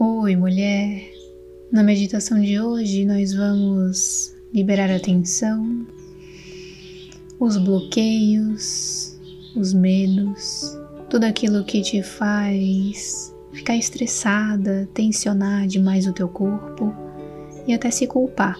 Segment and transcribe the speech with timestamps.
[0.00, 1.10] Oi, mulher.
[1.72, 5.84] Na meditação de hoje, nós vamos liberar a tensão,
[7.40, 9.18] os bloqueios,
[9.56, 10.78] os medos,
[11.10, 16.94] tudo aquilo que te faz ficar estressada, tensionar demais o teu corpo
[17.66, 18.56] e até se culpar,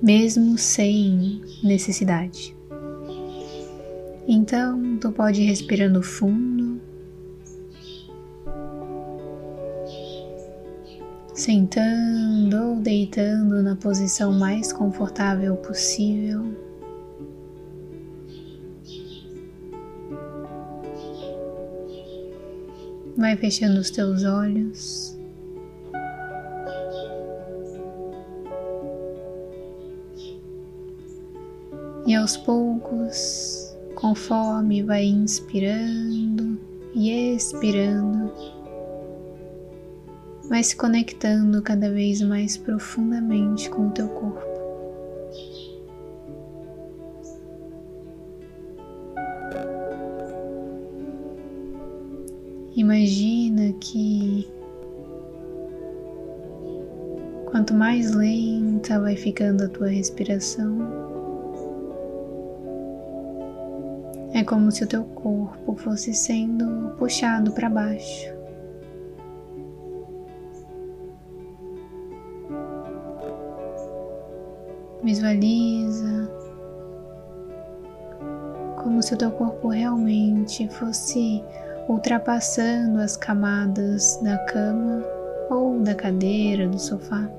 [0.00, 2.56] mesmo sem necessidade.
[4.28, 6.55] Então, tu pode ir respirando fundo
[11.36, 16.42] sentando ou deitando na posição mais confortável possível.
[23.18, 25.16] Vai fechando os teus olhos.
[32.06, 36.58] E aos poucos, conforme vai inspirando
[36.94, 38.32] e expirando,
[40.48, 44.56] vai se conectando cada vez mais profundamente com o teu corpo.
[52.76, 54.46] Imagina que
[57.46, 60.76] quanto mais lenta vai ficando a tua respiração,
[64.34, 68.35] é como se o teu corpo fosse sendo puxado para baixo.
[75.06, 76.28] Visualiza
[78.82, 81.44] como se o teu corpo realmente fosse
[81.88, 85.04] ultrapassando as camadas da cama
[85.48, 87.30] ou da cadeira, do sofá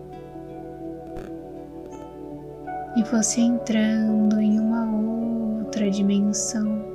[2.96, 6.87] e fosse entrando em uma outra dimensão.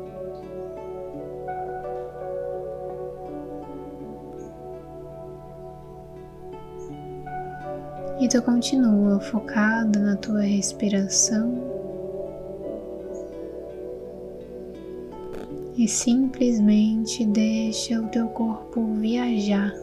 [8.23, 11.53] E tu continua focado na tua respiração
[15.77, 19.75] e simplesmente deixa o teu corpo viajar.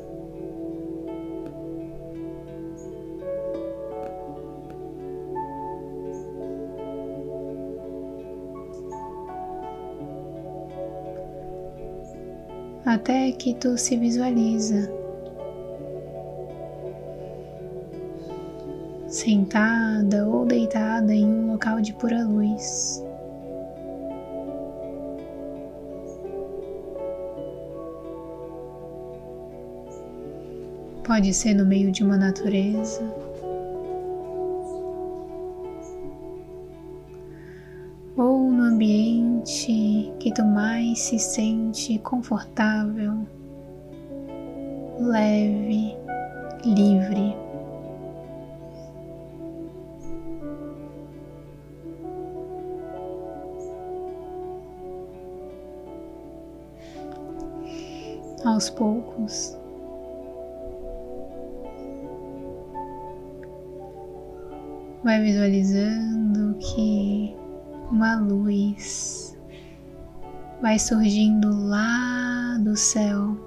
[12.85, 14.98] Até que tu se visualiza
[19.09, 23.03] sentada ou deitada em um local de pura luz.
[31.03, 33.01] Pode ser no meio de uma natureza,
[38.15, 43.25] ou no ambiente que tu mais se sente confortável,
[44.99, 45.97] leve,
[46.63, 47.48] livre.
[58.49, 59.57] Aos poucos.
[65.03, 67.35] Vai visualizando que
[67.89, 69.37] uma luz
[70.61, 73.37] vai surgindo lá do céu,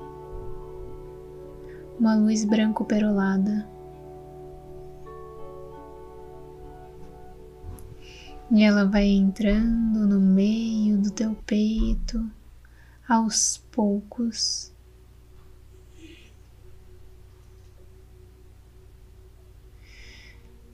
[1.98, 3.69] uma luz branco perolada.
[8.50, 12.30] E ela vai entrando no meio do teu peito
[13.08, 14.72] aos poucos.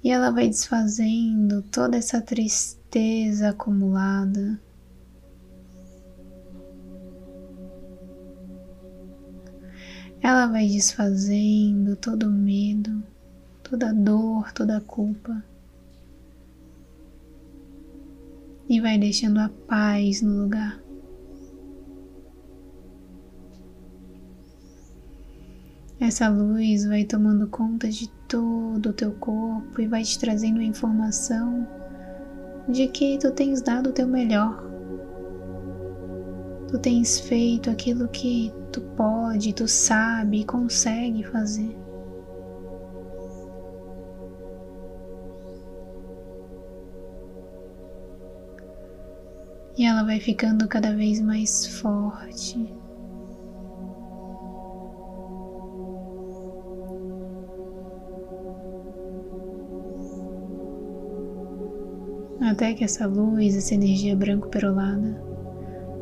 [0.03, 4.61] E ela vai desfazendo toda essa tristeza acumulada.
[10.21, 13.03] Ela vai desfazendo todo o medo,
[13.63, 15.45] toda a dor, toda a culpa.
[18.69, 20.81] E vai deixando a paz no lugar.
[26.01, 30.65] Essa luz vai tomando conta de todo o teu corpo e vai te trazendo a
[30.65, 31.67] informação
[32.69, 34.63] de que tu tens dado o teu melhor.
[36.69, 41.75] Tu tens feito aquilo que tu pode, tu sabe e consegue fazer.
[49.79, 52.75] E ela vai ficando cada vez mais forte,
[62.41, 65.21] até que essa luz, essa energia branco perolada,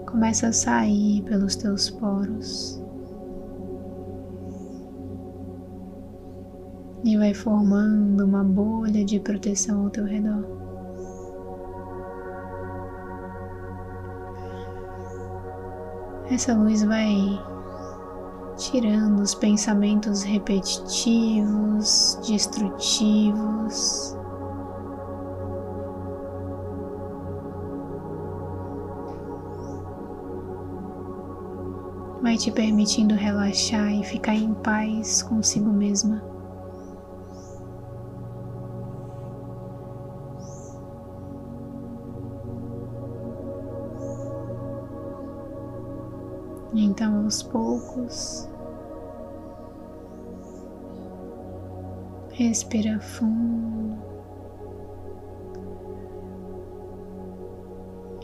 [0.06, 2.82] começa a sair pelos teus poros.
[7.06, 10.44] e vai formando uma bolha de proteção ao teu redor.
[16.28, 17.14] Essa luz vai
[18.56, 24.16] tirando os pensamentos repetitivos, destrutivos.
[32.26, 36.20] Vai te permitindo relaxar e ficar em paz consigo mesma.
[46.74, 48.48] Então, aos poucos,
[52.32, 53.65] respira fundo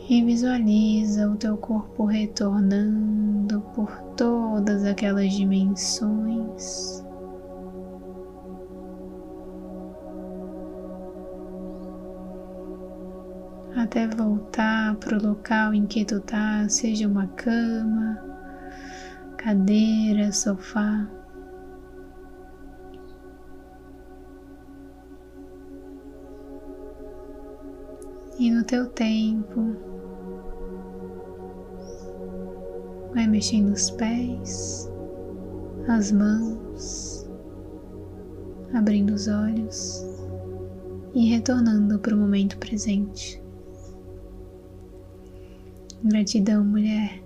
[0.09, 7.03] e visualiza o teu corpo retornando por todas aquelas dimensões.
[13.75, 18.19] Até voltar para o local em que tu tá, seja uma cama,
[19.37, 21.07] cadeira, sofá.
[28.37, 29.92] E no teu tempo,
[33.13, 34.91] vai mexendo os pés,
[35.87, 37.29] as mãos,
[38.73, 40.05] abrindo os olhos
[41.13, 43.41] e retornando para o momento presente.
[46.03, 47.23] Gratidão, mulher.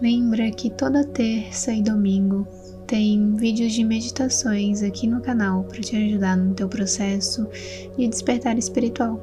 [0.00, 2.46] Lembra que toda terça e domingo
[2.86, 7.46] tem vídeos de meditações aqui no canal para te ajudar no teu processo
[7.96, 9.20] de despertar espiritual.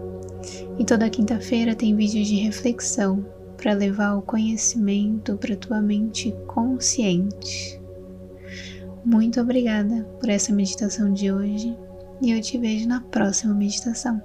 [0.77, 3.25] E toda quinta-feira tem vídeos de reflexão
[3.65, 7.81] para levar o conhecimento para tua mente consciente.
[9.03, 11.75] Muito obrigada por essa meditação de hoje
[12.21, 14.21] e eu te vejo na próxima meditação.